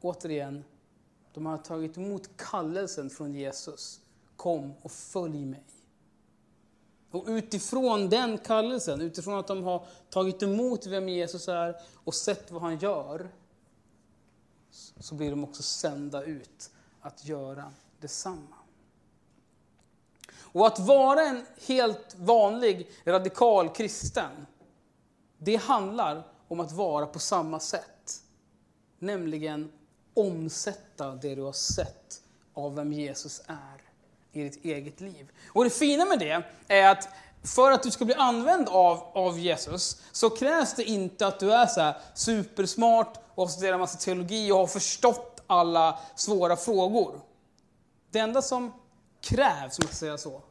Återigen, 0.00 0.64
de 1.34 1.46
har 1.46 1.58
tagit 1.58 1.96
emot 1.96 2.36
kallelsen 2.36 3.10
från 3.10 3.34
Jesus. 3.34 4.00
Kom 4.36 4.74
och 4.82 4.92
följ 4.92 5.46
mig. 5.46 5.64
Och 7.10 7.24
utifrån 7.26 8.08
den 8.08 8.38
kallelsen, 8.38 9.00
utifrån 9.00 9.38
att 9.38 9.46
de 9.46 9.62
har 9.62 9.86
tagit 10.10 10.42
emot 10.42 10.86
vem 10.86 11.08
Jesus 11.08 11.48
är 11.48 11.76
och 11.94 12.14
sett 12.14 12.50
vad 12.50 12.62
han 12.62 12.78
gör, 12.78 13.30
så 15.00 15.14
blir 15.14 15.30
de 15.30 15.44
också 15.44 15.62
sända 15.62 16.24
ut 16.24 16.70
att 17.00 17.24
göra 17.24 17.72
detsamma. 18.00 18.57
Och 20.52 20.66
att 20.66 20.78
vara 20.78 21.20
en 21.20 21.46
helt 21.66 22.16
vanlig 22.18 22.90
radikal 23.04 23.68
kristen, 23.68 24.46
det 25.38 25.56
handlar 25.56 26.22
om 26.48 26.60
att 26.60 26.72
vara 26.72 27.06
på 27.06 27.18
samma 27.18 27.60
sätt. 27.60 28.22
Nämligen 28.98 29.72
omsätta 30.14 31.10
det 31.10 31.34
du 31.34 31.42
har 31.42 31.52
sett 31.52 32.22
av 32.54 32.74
vem 32.74 32.92
Jesus 32.92 33.42
är 33.46 33.82
i 34.32 34.42
ditt 34.42 34.64
eget 34.64 35.00
liv. 35.00 35.30
Och 35.48 35.64
det 35.64 35.70
fina 35.70 36.04
med 36.04 36.18
det 36.18 36.42
är 36.68 36.90
att 36.90 37.08
för 37.42 37.72
att 37.72 37.82
du 37.82 37.90
ska 37.90 38.04
bli 38.04 38.14
använd 38.14 38.68
av, 38.68 39.02
av 39.12 39.38
Jesus 39.38 40.02
så 40.12 40.30
krävs 40.30 40.74
det 40.74 40.84
inte 40.84 41.26
att 41.26 41.40
du 41.40 41.52
är 41.52 41.66
så 41.66 41.92
supersmart 42.14 43.18
och 43.34 43.42
har 43.42 43.48
studerat 43.48 43.80
massa 43.80 43.98
teologi 43.98 44.52
och 44.52 44.56
har 44.56 44.66
förstått 44.66 45.42
alla 45.46 45.98
svåra 46.14 46.56
frågor. 46.56 47.20
Det 48.10 48.18
enda 48.18 48.42
som 48.42 48.72
krävs, 49.20 49.78
om 49.78 49.82
jag 49.82 49.88
ska 49.88 49.96
säga 49.96 50.18
så, 50.18 50.42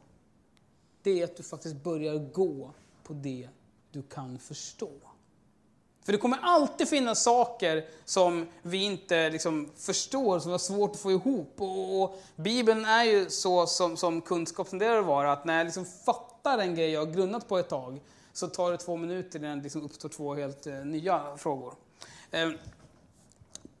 det 1.02 1.20
är 1.20 1.24
att 1.24 1.36
du 1.36 1.42
faktiskt 1.42 1.76
börjar 1.76 2.14
gå 2.32 2.74
på 3.02 3.12
det 3.12 3.48
du 3.92 4.02
kan 4.02 4.38
förstå. 4.38 4.90
För 6.08 6.12
det 6.12 6.18
kommer 6.18 6.38
alltid 6.42 6.88
finnas 6.88 7.22
saker 7.22 7.88
som 8.04 8.46
vi 8.62 8.84
inte 8.84 9.30
liksom 9.30 9.70
förstår, 9.76 10.38
som 10.38 10.52
är 10.52 10.58
svårt 10.58 10.90
att 10.90 11.00
få 11.00 11.12
ihop. 11.12 11.54
Och, 11.60 12.02
och 12.02 12.22
Bibeln 12.36 12.84
är 12.84 13.04
ju 13.04 13.30
så 13.30 13.66
som, 13.66 13.96
som 13.96 14.20
kunskap 14.20 14.70
tenderar 14.70 14.98
att 14.98 15.06
vara, 15.06 15.32
att 15.32 15.44
när 15.44 15.58
jag 15.58 15.64
liksom 15.64 15.84
fattar 15.84 16.58
en 16.58 16.74
grej 16.74 16.90
jag 16.90 17.06
har 17.06 17.12
grunnat 17.12 17.48
på 17.48 17.58
ett 17.58 17.68
tag, 17.68 18.00
så 18.32 18.46
tar 18.46 18.70
det 18.70 18.76
två 18.76 18.96
minuter 18.96 19.38
innan 19.38 19.58
det 19.58 19.62
liksom 19.62 19.82
uppstår 19.82 20.08
två 20.08 20.34
helt 20.34 20.66
eh, 20.66 20.74
nya 20.74 21.36
frågor. 21.36 21.74
Eh, 22.30 22.50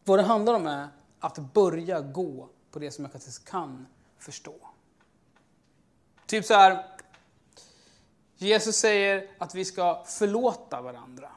vad 0.04 0.18
det 0.18 0.22
handlar 0.22 0.54
om 0.54 0.66
är 0.66 0.88
att 1.20 1.38
börja 1.38 2.00
gå 2.00 2.48
på 2.70 2.78
det 2.78 2.90
som 2.90 3.04
jag 3.04 3.12
faktiskt 3.12 3.44
kan 3.44 3.86
förstå. 4.18 4.54
Typ 6.28 6.44
så 6.44 6.54
här, 6.54 6.86
Jesus 8.36 8.76
säger 8.76 9.30
att 9.38 9.54
vi 9.54 9.64
ska 9.64 10.04
förlåta 10.06 10.80
varandra. 10.80 11.30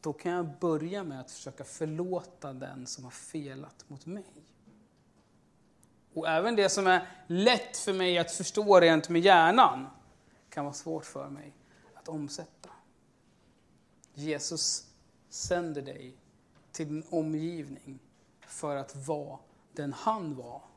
Då 0.00 0.12
kan 0.12 0.32
jag 0.32 0.58
börja 0.58 1.04
med 1.04 1.20
att 1.20 1.30
försöka 1.30 1.64
förlåta 1.64 2.52
den 2.52 2.86
som 2.86 3.04
har 3.04 3.10
felat 3.10 3.84
mot 3.88 4.06
mig. 4.06 4.24
Och 6.14 6.28
även 6.28 6.56
det 6.56 6.68
som 6.68 6.86
är 6.86 7.08
lätt 7.26 7.76
för 7.76 7.92
mig 7.92 8.18
att 8.18 8.32
förstå 8.32 8.80
rent 8.80 9.08
med 9.08 9.22
hjärnan 9.22 9.86
kan 10.48 10.64
vara 10.64 10.74
svårt 10.74 11.04
för 11.04 11.28
mig 11.28 11.52
att 11.94 12.08
omsätta. 12.08 12.70
Jesus 14.14 14.86
sänder 15.28 15.82
dig 15.82 16.16
till 16.72 16.88
din 16.88 17.04
omgivning 17.10 17.98
för 18.46 18.76
att 18.76 18.96
vara 18.96 19.38
den 19.72 19.92
han 19.92 20.34
var. 20.34 20.69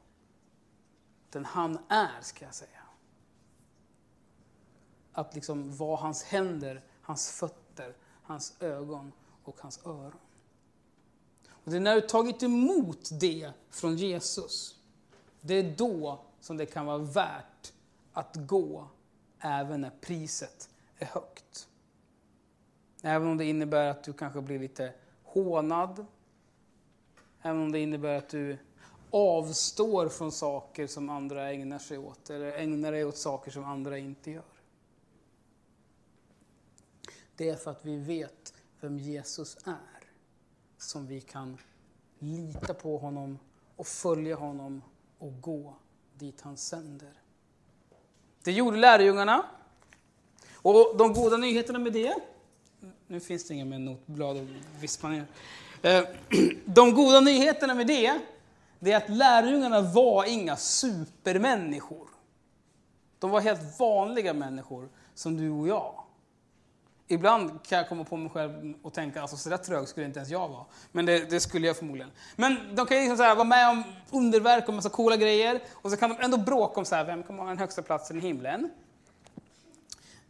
Den 1.34 1.46
han 1.46 1.78
är, 1.88 2.22
ska 2.22 2.46
jag 2.46 2.54
säga 2.54 2.84
att 5.14 5.36
liksom 5.36 5.76
vara 5.76 5.98
hans 5.98 6.24
händer, 6.24 6.82
hans 7.02 7.32
fötter, 7.32 7.96
hans 8.24 8.62
ögon 8.62 9.12
och 9.44 9.56
hans 9.60 9.86
öron. 9.86 10.20
Och 11.50 11.72
det 11.72 11.78
är 11.78 11.82
när 11.82 11.96
du 11.96 12.02
tagit 12.02 12.44
emot 12.44 13.10
det 13.20 13.52
från 13.70 13.96
Jesus, 13.96 14.80
det 15.42 15.54
är 15.54 15.76
då 15.78 16.20
som 16.40 16.58
det 16.58 16.66
kan 16.66 16.86
vara 16.86 16.98
värt 16.98 17.74
att 18.14 18.36
gå 18.36 18.88
även 19.40 19.82
när 19.82 19.92
priset 20.02 20.70
är 20.98 21.06
högt. 21.06 21.68
Även 23.02 23.28
om 23.28 23.38
det 23.38 23.46
innebär 23.46 23.88
att 23.88 24.04
du 24.04 24.14
kanske 24.14 24.42
blir 24.42 24.60
lite 24.60 24.94
hånad, 25.24 26.06
även 27.42 27.62
om 27.62 27.72
det 27.72 27.80
innebär 27.80 28.18
att 28.18 28.30
du 28.30 28.58
avstår 29.14 30.10
från 30.10 30.32
saker 30.32 30.88
som 30.88 31.10
andra 31.10 31.52
ägnar 31.52 31.80
sig 31.80 31.98
åt, 31.98 32.30
eller 32.30 32.52
ägnar 32.52 32.92
dig 32.92 33.06
åt 33.06 33.18
saker 33.18 33.52
som 33.52 33.64
andra 33.64 33.98
inte 33.98 34.32
gör. 34.32 34.44
Det 37.36 37.50
är 37.50 37.56
för 37.56 37.72
att 37.72 37.86
vi 37.86 37.98
vet 37.98 38.54
vem 38.80 39.00
Jesus 39.00 39.58
är 39.66 40.10
som 40.78 41.08
vi 41.08 41.22
kan 41.22 41.58
lita 42.20 42.74
på 42.74 42.98
honom 42.98 43.40
och 43.76 43.88
följa 43.88 44.36
honom 44.36 44.82
och 45.18 45.42
gå 45.42 45.76
dit 46.14 46.42
han 46.42 46.58
sänder. 46.58 47.14
Det 48.44 48.52
gjorde 48.52 48.78
lärjungarna. 48.78 49.46
Och 50.54 50.98
de 50.98 51.14
goda 51.14 51.38
nyheterna 51.38 51.80
med 51.80 51.94
det, 51.94 52.16
nu 53.08 53.20
finns 53.20 53.48
det 53.48 53.54
inga 53.54 53.66
mer 53.66 53.80
notblad 53.80 54.38
att 54.38 54.48
vispa 54.82 55.10
ner. 55.10 55.26
Eh, 55.82 56.04
de 56.66 56.94
goda 56.94 57.20
nyheterna 57.20 57.74
med 57.74 57.88
det, 57.88 58.20
det 58.84 58.92
är 58.92 58.98
att 58.98 59.10
lärjungarna 59.10 59.82
var 59.82 60.26
inga 60.26 60.56
supermänniskor. 60.56 62.08
De 63.20 63.32
var 63.32 63.42
helt 63.42 63.80
vanliga 63.80 64.34
människor 64.34 64.90
som 65.14 65.38
du 65.38 65.50
och 65.50 65.68
jag. 65.68 66.04
Ibland 67.08 67.64
kan 67.64 67.78
jag 67.78 67.90
komma 67.90 68.04
på 68.04 68.18
mig 68.18 68.30
själv 68.30 68.74
och 68.82 68.94
tänka, 68.94 69.22
alltså 69.22 69.38
så 69.38 69.50
där 69.50 69.58
trög 69.58 69.88
skulle 69.88 70.06
inte 70.06 70.20
ens 70.20 70.30
jag 70.30 70.50
vara. 70.50 70.66
Men 70.92 71.06
det, 71.06 71.30
det 71.30 71.40
skulle 71.40 71.68
jag 71.68 71.78
förmodligen. 71.78 72.12
Men 72.36 72.76
de 72.76 72.86
kan 72.86 72.98
liksom 72.98 73.18
så 73.18 73.24
här, 73.24 73.36
vara 73.36 73.48
med 73.48 73.70
om 73.70 73.84
underverk 74.12 74.68
och 74.68 74.74
massa 74.74 74.90
coola 74.90 75.18
grejer. 75.18 75.62
Och 75.74 75.92
så 75.92 75.98
kan 75.98 76.10
de 76.10 76.22
ändå 76.22 76.38
bråka 76.38 76.80
om 76.80 76.86
så 76.86 76.96
här, 76.96 77.06
vem 77.06 77.24
kommer 77.24 77.44
ha 77.44 77.50
den 77.50 77.58
högsta 77.58 77.82
platsen 77.82 78.18
i 78.18 78.20
himlen. 78.20 78.70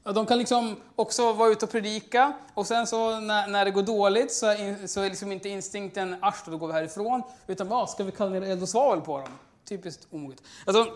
De 0.03 0.25
kan 0.25 0.37
liksom 0.37 0.75
också 0.95 1.33
vara 1.33 1.49
ute 1.49 1.65
och 1.65 1.71
predika 1.71 2.33
och 2.53 2.67
sen 2.67 2.87
så 2.87 3.19
när, 3.19 3.47
när 3.47 3.65
det 3.65 3.71
går 3.71 3.83
dåligt 3.83 4.33
så 4.33 4.45
är, 4.45 4.87
så 4.87 5.01
är 5.01 5.09
liksom 5.09 5.31
inte 5.31 5.49
instinkten 5.49 6.15
asch, 6.21 6.43
då 6.45 6.57
går 6.57 6.67
vi 6.67 6.73
härifrån. 6.73 7.23
Utan 7.47 7.67
vad, 7.67 7.89
ska 7.89 8.03
vi 8.03 8.11
kalla 8.11 8.29
ner 8.31 8.41
eld 8.41 8.61
och 8.61 8.69
svavel 8.69 9.01
på 9.01 9.17
dem? 9.17 9.31
Typiskt 9.65 10.07
omoget. 10.11 10.43
Alltså, 10.65 10.93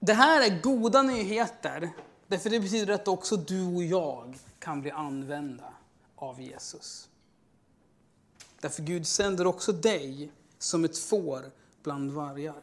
det 0.00 0.12
här 0.12 0.42
är 0.42 0.62
goda 0.62 1.02
nyheter. 1.02 1.90
Därför 2.26 2.50
det 2.50 2.60
betyder 2.60 2.94
att 2.94 3.08
också 3.08 3.36
du 3.36 3.76
och 3.76 3.82
jag 3.82 4.38
kan 4.58 4.80
bli 4.80 4.90
använda 4.90 5.64
av 6.16 6.40
Jesus. 6.40 7.08
Därför 8.60 8.82
Gud 8.82 9.06
sänder 9.06 9.46
också 9.46 9.72
dig 9.72 10.32
som 10.58 10.84
ett 10.84 10.98
får 10.98 11.50
bland 11.82 12.10
vargar. 12.10 12.62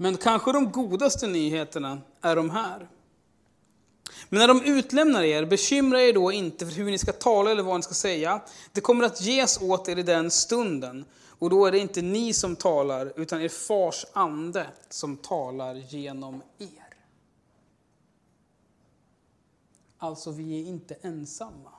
Men 0.00 0.16
kanske 0.16 0.52
de 0.52 0.72
godaste 0.72 1.26
nyheterna 1.26 2.00
är 2.20 2.36
de 2.36 2.50
här. 2.50 2.88
Men 4.28 4.40
när 4.40 4.48
de 4.48 4.62
utlämnar 4.62 5.22
er, 5.22 5.44
bekymra 5.46 6.02
er 6.02 6.12
då 6.12 6.32
inte 6.32 6.66
för 6.66 6.72
hur 6.72 6.90
ni 6.90 6.98
ska 6.98 7.12
tala 7.12 7.50
eller 7.50 7.62
vad 7.62 7.76
ni 7.76 7.82
ska 7.82 7.94
säga. 7.94 8.42
Det 8.72 8.80
kommer 8.80 9.04
att 9.04 9.20
ges 9.20 9.62
åt 9.62 9.88
er 9.88 9.98
i 9.98 10.02
den 10.02 10.30
stunden. 10.30 11.04
Och 11.38 11.50
då 11.50 11.66
är 11.66 11.72
det 11.72 11.78
inte 11.78 12.02
ni 12.02 12.32
som 12.32 12.56
talar, 12.56 13.12
utan 13.16 13.42
er 13.42 13.48
fars 13.48 14.06
ande 14.12 14.66
som 14.88 15.16
talar 15.16 15.74
genom 15.74 16.42
er. 16.58 16.96
Alltså, 19.98 20.30
vi 20.30 20.62
är 20.62 20.66
inte 20.66 20.96
ensamma. 21.02 21.72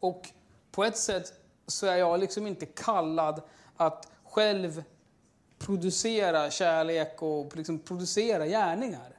Och 0.00 0.28
på 0.70 0.84
ett 0.84 0.98
sätt 0.98 1.32
så 1.66 1.86
är 1.86 1.96
jag 1.96 2.20
liksom 2.20 2.46
inte 2.46 2.66
kallad 2.66 3.42
att 3.76 4.08
själv 4.24 4.82
producera 5.58 6.50
kärlek 6.50 7.22
och 7.22 7.56
liksom 7.56 7.78
producera 7.78 8.46
gärningar. 8.46 9.16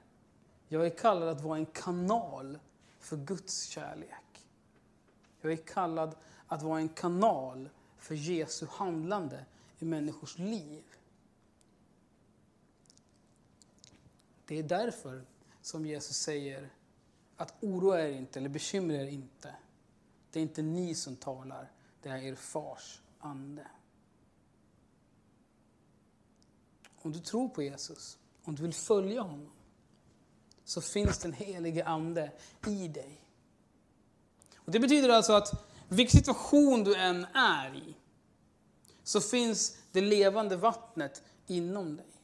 Jag 0.67 0.85
är 0.85 0.89
kallad 0.89 1.29
att 1.29 1.41
vara 1.41 1.57
en 1.57 1.65
kanal 1.65 2.59
för 2.99 3.17
Guds 3.17 3.63
kärlek. 3.63 4.47
Jag 5.41 5.51
är 5.51 5.57
kallad 5.57 6.15
att 6.47 6.61
vara 6.61 6.79
en 6.79 6.89
kanal 6.89 7.69
för 7.97 8.15
Jesu 8.15 8.65
handlande 8.69 9.45
i 9.79 9.85
människors 9.85 10.37
liv. 10.37 10.83
Det 14.45 14.59
är 14.59 14.63
därför 14.63 15.25
som 15.61 15.85
Jesus 15.85 16.17
säger 16.17 16.69
att 17.37 17.53
oroa 17.63 18.01
er 18.01 18.11
inte 18.11 18.39
eller 18.39 18.49
bekymra 18.49 18.95
er 18.95 19.07
inte. 19.07 19.55
Det 20.31 20.39
är 20.39 20.43
inte 20.43 20.61
ni 20.61 20.95
som 20.95 21.15
talar, 21.15 21.71
det 22.01 22.09
är 22.09 22.17
er 22.17 22.35
fars 22.35 23.01
ande. 23.19 23.67
Om 27.07 27.13
du 27.13 27.19
tror 27.19 27.49
på 27.49 27.63
Jesus, 27.63 28.17
om 28.43 28.55
du 28.55 28.63
vill 28.63 28.73
följa 28.73 29.21
honom, 29.21 29.51
så 30.63 30.81
finns 30.81 31.17
den 31.17 31.33
helige 31.33 31.85
Ande 31.85 32.31
i 32.65 32.87
dig. 32.87 33.21
Och 34.55 34.71
det 34.71 34.79
betyder 34.79 35.09
alltså 35.09 35.33
att 35.33 35.71
vilken 35.87 36.19
situation 36.19 36.83
du 36.83 36.95
än 36.95 37.25
är 37.33 37.75
i, 37.75 37.95
så 39.03 39.21
finns 39.21 39.77
det 39.91 40.01
levande 40.01 40.55
vattnet 40.55 41.23
inom 41.45 41.95
dig. 41.95 42.21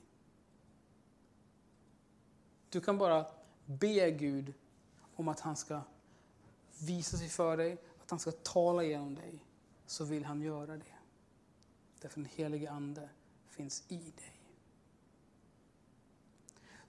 Du 2.70 2.82
kan 2.82 2.98
bara 2.98 3.26
be 3.66 4.12
Gud 4.12 4.54
om 5.16 5.28
att 5.28 5.40
han 5.40 5.56
ska 5.56 5.82
visa 6.80 7.18
sig 7.18 7.30
för 7.30 7.58
dig, 7.58 7.78
att 8.02 8.10
han 8.10 8.20
ska 8.20 8.32
tala 8.32 8.84
genom 8.84 9.16
dig, 9.16 9.46
så 9.86 10.04
vill 10.04 10.26
han 10.26 10.42
göra 10.42 10.78
det. 10.78 10.96
Därför 12.02 12.20
den 12.20 12.30
helige 12.36 12.72
Ande 12.72 13.10
finns 13.48 13.84
i 13.88 13.98
dig. 13.98 14.33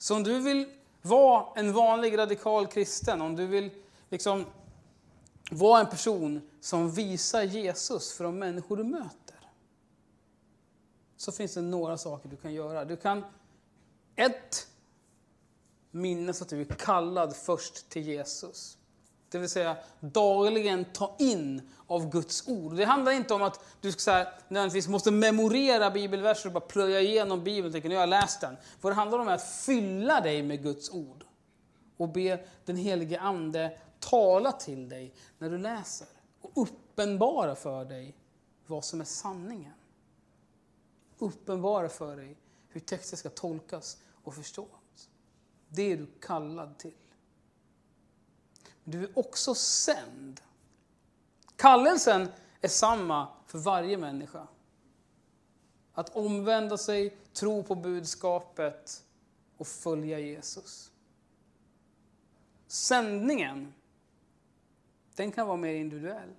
Så 0.04 0.16
om 0.16 0.22
du 0.22 0.40
vill 0.40 0.66
vara 1.02 1.46
en 1.54 1.72
vanlig 1.72 2.18
radikal 2.18 2.66
kristen, 2.66 3.22
om 3.22 3.36
du 3.36 3.46
vill 3.46 3.70
liksom 4.08 4.46
vara 5.50 5.80
en 5.80 5.86
person 5.86 6.50
som 6.60 6.90
visar 6.90 7.42
Jesus 7.42 8.12
för 8.12 8.24
de 8.24 8.38
människor 8.38 8.76
du 8.76 8.84
möter, 8.84 9.50
så 11.16 11.32
finns 11.32 11.54
det 11.54 11.60
några 11.60 11.96
saker 11.96 12.28
du 12.28 12.36
kan 12.36 12.54
göra. 12.54 12.84
Du 12.84 12.96
kan, 12.96 13.24
ett, 14.16 14.68
minnas 15.90 16.42
att 16.42 16.48
du 16.48 16.60
är 16.60 16.64
kallad 16.64 17.36
först 17.36 17.88
till 17.88 18.02
Jesus. 18.02 18.78
Det 19.34 19.38
vill 19.38 19.48
säga 19.48 19.76
dagligen 20.00 20.84
ta 20.84 21.16
in 21.18 21.70
av 21.86 22.10
Guds 22.10 22.48
ord. 22.48 22.76
Det 22.76 22.84
handlar 22.84 23.12
inte 23.12 23.34
om 23.34 23.42
att 23.42 23.64
du 23.80 23.92
ska 23.92 24.12
här, 24.12 24.28
nödvändigtvis 24.48 24.88
måste 24.88 25.10
memorera 25.10 25.90
bibelverser 25.90 26.46
och 26.48 26.52
bara 26.52 26.60
plöja 26.60 27.00
igenom 27.00 27.44
Bibeln 27.44 27.66
och 27.66 27.72
tänka 27.72 27.88
nu 27.88 27.94
har 27.94 28.02
jag 28.02 28.08
läst 28.08 28.40
den. 28.40 28.56
Vad 28.80 28.92
det 28.92 28.96
handlar 28.96 29.18
om 29.18 29.28
är 29.28 29.32
att 29.32 29.50
fylla 29.50 30.20
dig 30.20 30.42
med 30.42 30.62
Guds 30.62 30.90
ord. 30.90 31.24
Och 31.96 32.08
be 32.08 32.44
den 32.64 32.76
helige 32.76 33.20
Ande 33.20 33.78
tala 34.00 34.52
till 34.52 34.88
dig 34.88 35.14
när 35.38 35.50
du 35.50 35.58
läser. 35.58 36.08
Och 36.40 36.50
uppenbara 36.54 37.54
för 37.54 37.84
dig 37.84 38.16
vad 38.66 38.84
som 38.84 39.00
är 39.00 39.04
sanningen. 39.04 39.74
Uppenbara 41.18 41.88
för 41.88 42.16
dig 42.16 42.36
hur 42.68 42.80
texten 42.80 43.18
ska 43.18 43.28
tolkas 43.28 43.98
och 44.24 44.34
förstås. 44.34 45.08
Det 45.68 45.92
är 45.92 45.96
du 45.96 46.06
kallad 46.20 46.78
till. 46.78 46.94
Du 48.84 49.04
är 49.04 49.18
också 49.18 49.54
sänd. 49.54 50.40
Kallelsen 51.56 52.28
är 52.60 52.68
samma 52.68 53.28
för 53.46 53.58
varje 53.58 53.96
människa. 53.96 54.46
Att 55.92 56.16
omvända 56.16 56.78
sig, 56.78 57.16
tro 57.32 57.62
på 57.62 57.74
budskapet 57.74 59.04
och 59.56 59.66
följa 59.66 60.18
Jesus. 60.18 60.90
Sändningen, 62.66 63.74
den 65.14 65.32
kan 65.32 65.46
vara 65.46 65.56
mer 65.56 65.74
individuell. 65.74 66.34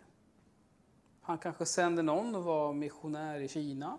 Han 1.22 1.38
kanske 1.38 1.66
sänder 1.66 2.04
någon 2.04 2.36
att 2.36 2.44
vara 2.44 2.74
missionär 2.74 3.40
i 3.40 3.48
Kina. 3.48 3.98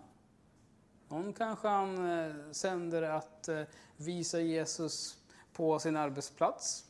Någon 1.09 1.32
kanske 1.32 1.68
han 1.68 2.11
eh, 2.11 2.35
sänder 2.52 3.02
att 3.02 3.48
eh, 3.48 3.62
visa 3.96 4.40
Jesus 4.40 5.18
på 5.52 5.78
sin 5.78 5.96
arbetsplats. 5.96 6.86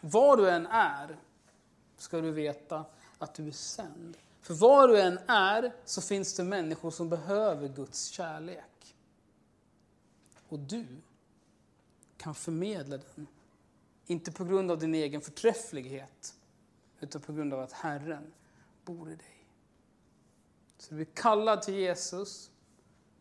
Var 0.00 0.36
du 0.36 0.50
än 0.50 0.66
är 0.66 1.16
ska 1.96 2.20
du 2.20 2.30
veta 2.30 2.84
att 3.18 3.34
du 3.34 3.46
är 3.46 3.52
sänd. 3.52 4.16
För 4.40 4.54
var 4.54 4.88
du 4.88 5.00
än 5.00 5.18
är 5.26 5.72
så 5.84 6.02
finns 6.02 6.34
det 6.34 6.44
människor 6.44 6.90
som 6.90 7.08
behöver 7.08 7.68
Guds 7.68 8.06
kärlek. 8.06 8.96
Och 10.48 10.58
du 10.58 10.86
kan 12.16 12.34
förmedla 12.34 12.96
den. 12.96 13.26
Inte 14.06 14.32
på 14.32 14.44
grund 14.44 14.70
av 14.70 14.78
din 14.78 14.94
egen 14.94 15.20
förträfflighet, 15.20 16.34
utan 17.00 17.22
på 17.22 17.32
grund 17.32 17.54
av 17.54 17.60
att 17.60 17.72
Herren 17.72 18.32
bor 18.84 19.10
i 19.10 19.16
dig. 19.16 19.46
Så 20.78 20.94
du 20.94 21.00
är 21.00 21.04
kallad 21.04 21.62
till 21.62 21.74
Jesus. 21.74 22.50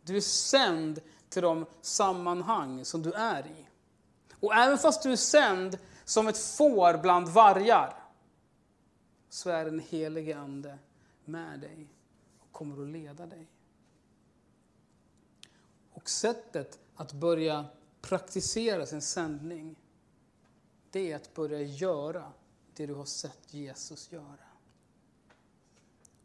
Du 0.02 0.18
är 0.18 0.22
sänd 0.22 1.02
till 1.30 1.42
de 1.42 1.66
sammanhang 1.82 2.86
som 2.86 3.02
du 3.02 3.12
är 3.12 3.48
i. 3.48 3.68
Och 4.40 4.56
även 4.56 4.78
fast 4.78 5.04
du 5.04 5.12
är 5.12 5.16
sänd 5.16 5.78
som 6.06 6.28
ett 6.28 6.38
får 6.38 6.98
bland 6.98 7.28
vargar, 7.28 8.04
så 9.30 9.50
är 9.50 9.66
den 9.66 9.80
helige 9.80 10.38
Ande 10.38 10.78
med 11.26 11.60
dig 11.60 11.88
och 12.40 12.52
kommer 12.52 12.84
att 12.84 12.90
leda 12.90 13.26
dig. 13.26 13.48
Och 15.92 16.10
sättet 16.10 16.80
att 16.96 17.14
börja 17.14 17.66
praktisera 18.02 18.86
sin 18.86 19.02
sändning, 19.02 19.76
det 20.92 21.12
är 21.12 21.16
att 21.16 21.34
börja 21.34 21.62
göra 21.62 22.32
det 22.74 22.86
du 22.86 22.94
har 22.94 23.06
sett 23.06 23.54
Jesus 23.54 24.12
göra. 24.12 24.46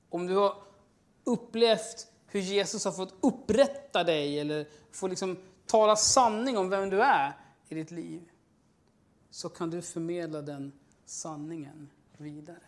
Om 0.09 0.27
du 0.27 0.35
har 0.35 0.63
upplevt 1.25 2.13
hur 2.27 2.41
Jesus 2.41 2.85
har 2.85 2.93
fått 2.93 3.15
upprätta 3.21 4.05
dig 4.05 4.41
eller 4.41 4.69
få 4.91 5.07
liksom 5.07 5.39
tala 5.67 5.97
sanning 5.97 6.59
om 6.59 6.69
vem 6.69 6.91
du 6.91 7.03
är 7.03 7.39
i 7.69 7.75
ditt 7.75 7.91
liv, 7.91 8.30
så 9.31 9.49
kan 9.49 9.71
du 9.71 9.83
förmedla 9.83 10.43
den 10.43 10.73
sanningen 11.05 11.91
vidare. 12.17 12.59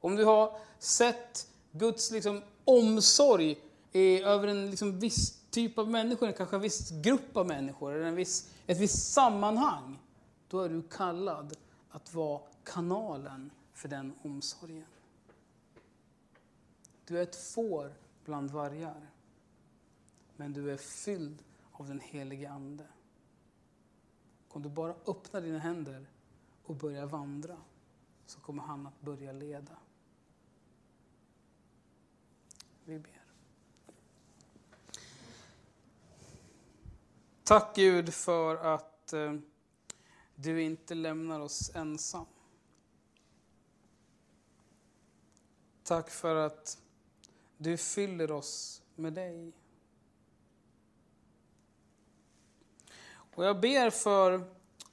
Om 0.00 0.16
du 0.16 0.24
har 0.24 0.58
sett 0.78 1.50
Guds 1.72 2.10
liksom 2.10 2.42
omsorg 2.64 3.58
över 4.24 4.48
en 4.48 4.70
liksom 4.70 4.98
viss 4.98 5.42
typ 5.50 5.78
av 5.78 5.90
människor, 5.90 6.32
kanske 6.32 6.56
en 6.56 6.62
viss 6.62 6.90
grupp 6.90 7.36
av 7.36 7.46
människor, 7.46 7.92
eller 7.92 8.04
en 8.04 8.14
viss, 8.14 8.50
ett 8.66 8.80
visst 8.80 9.12
sammanhang, 9.12 9.98
då 10.48 10.60
är 10.60 10.68
du 10.68 10.82
kallad 10.82 11.56
att 11.90 12.14
vara 12.14 12.40
kanalen 12.64 13.50
för 13.72 13.88
den 13.88 14.12
omsorgen. 14.22 14.86
Du 17.06 17.18
är 17.18 17.22
ett 17.22 17.36
får 17.36 17.94
bland 18.24 18.50
vargar, 18.50 19.10
men 20.36 20.52
du 20.52 20.70
är 20.70 20.76
fylld 20.76 21.42
av 21.72 21.88
den 21.88 22.00
helige 22.00 22.50
Ande. 22.50 22.86
Om 24.54 24.62
du 24.62 24.68
bara 24.68 24.94
öppnar 25.06 25.40
dina 25.40 25.58
händer 25.58 26.06
och 26.64 26.74
börjar 26.74 27.06
vandra 27.06 27.56
så 28.26 28.40
kommer 28.40 28.62
han 28.62 28.86
att 28.86 29.00
börja 29.00 29.32
leda. 29.32 29.76
Vi 32.84 32.98
ber. 32.98 33.22
Tack 37.44 37.76
Gud 37.76 38.14
för 38.14 38.56
att 38.56 39.12
eh, 39.12 39.34
du 40.34 40.62
inte 40.62 40.94
lämnar 40.94 41.40
oss 41.40 41.70
ensam. 41.74 42.26
Tack 45.82 46.10
för 46.10 46.36
att 46.36 46.82
du 47.56 47.76
fyller 47.76 48.30
oss 48.30 48.82
med 48.96 49.12
dig. 49.12 49.52
Och 53.34 53.44
jag 53.44 53.60
ber 53.60 53.90
för 53.90 54.44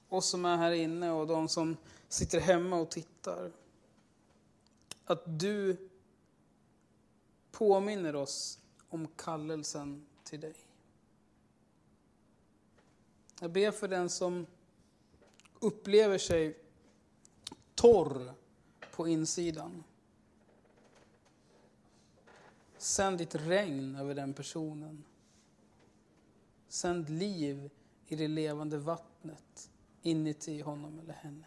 oss 0.09 0.29
som 0.29 0.45
är 0.45 0.57
här 0.57 0.71
inne 0.71 1.11
och 1.11 1.27
de 1.27 1.47
som 1.49 1.77
sitter 2.07 2.39
hemma 2.39 2.75
och 2.75 2.91
tittar. 2.91 3.51
Att 5.05 5.39
du 5.39 5.89
påminner 7.51 8.15
oss 8.15 8.59
om 8.89 9.07
kallelsen 9.15 10.05
till 10.23 10.39
dig. 10.39 10.53
Jag 13.39 13.51
ber 13.51 13.71
för 13.71 13.87
den 13.87 14.09
som 14.09 14.45
upplever 15.59 16.17
sig 16.17 16.57
torr 17.75 18.33
på 18.91 19.07
insidan. 19.07 19.83
Sänd 22.77 23.17
ditt 23.17 23.35
regn 23.35 23.95
över 23.95 24.15
den 24.15 24.33
personen. 24.33 25.03
Sänd 26.67 27.09
liv 27.09 27.69
i 28.09 28.15
det 28.15 28.27
levande 28.27 28.77
vattnet 28.77 29.69
inuti 30.01 30.61
honom 30.61 30.99
eller 30.99 31.13
henne. 31.13 31.45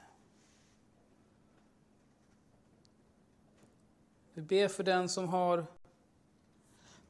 Vi 4.35 4.43
ber 4.43 4.69
för 4.69 4.85
den 4.85 5.09
som 5.09 5.29
har 5.29 5.67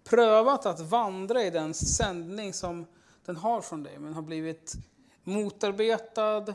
prövat 0.04 0.66
att 0.66 0.80
vandra 0.80 1.42
i 1.42 1.50
den 1.50 1.74
sändning 1.74 2.52
som 2.52 2.86
den 3.24 3.36
har 3.36 3.60
från 3.60 3.82
dig, 3.82 3.98
men 3.98 4.14
har 4.14 4.22
blivit 4.22 4.74
motarbetad, 5.24 6.54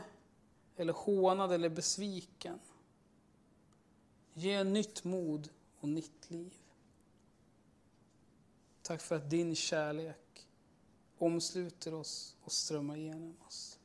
eller 0.76 0.92
hånad 0.92 1.52
eller 1.52 1.68
besviken. 1.68 2.58
Ge 4.32 4.64
nytt 4.64 5.04
mod 5.04 5.48
och 5.80 5.88
nytt 5.88 6.30
liv. 6.30 6.54
Tack 8.82 9.00
för 9.00 9.16
att 9.16 9.30
din 9.30 9.54
kärlek 9.54 10.27
omsluter 11.18 11.94
oss 11.94 12.36
och 12.44 12.52
strömmar 12.52 12.96
igenom 12.96 13.36
oss. 13.46 13.78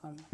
Amen. 0.00 0.24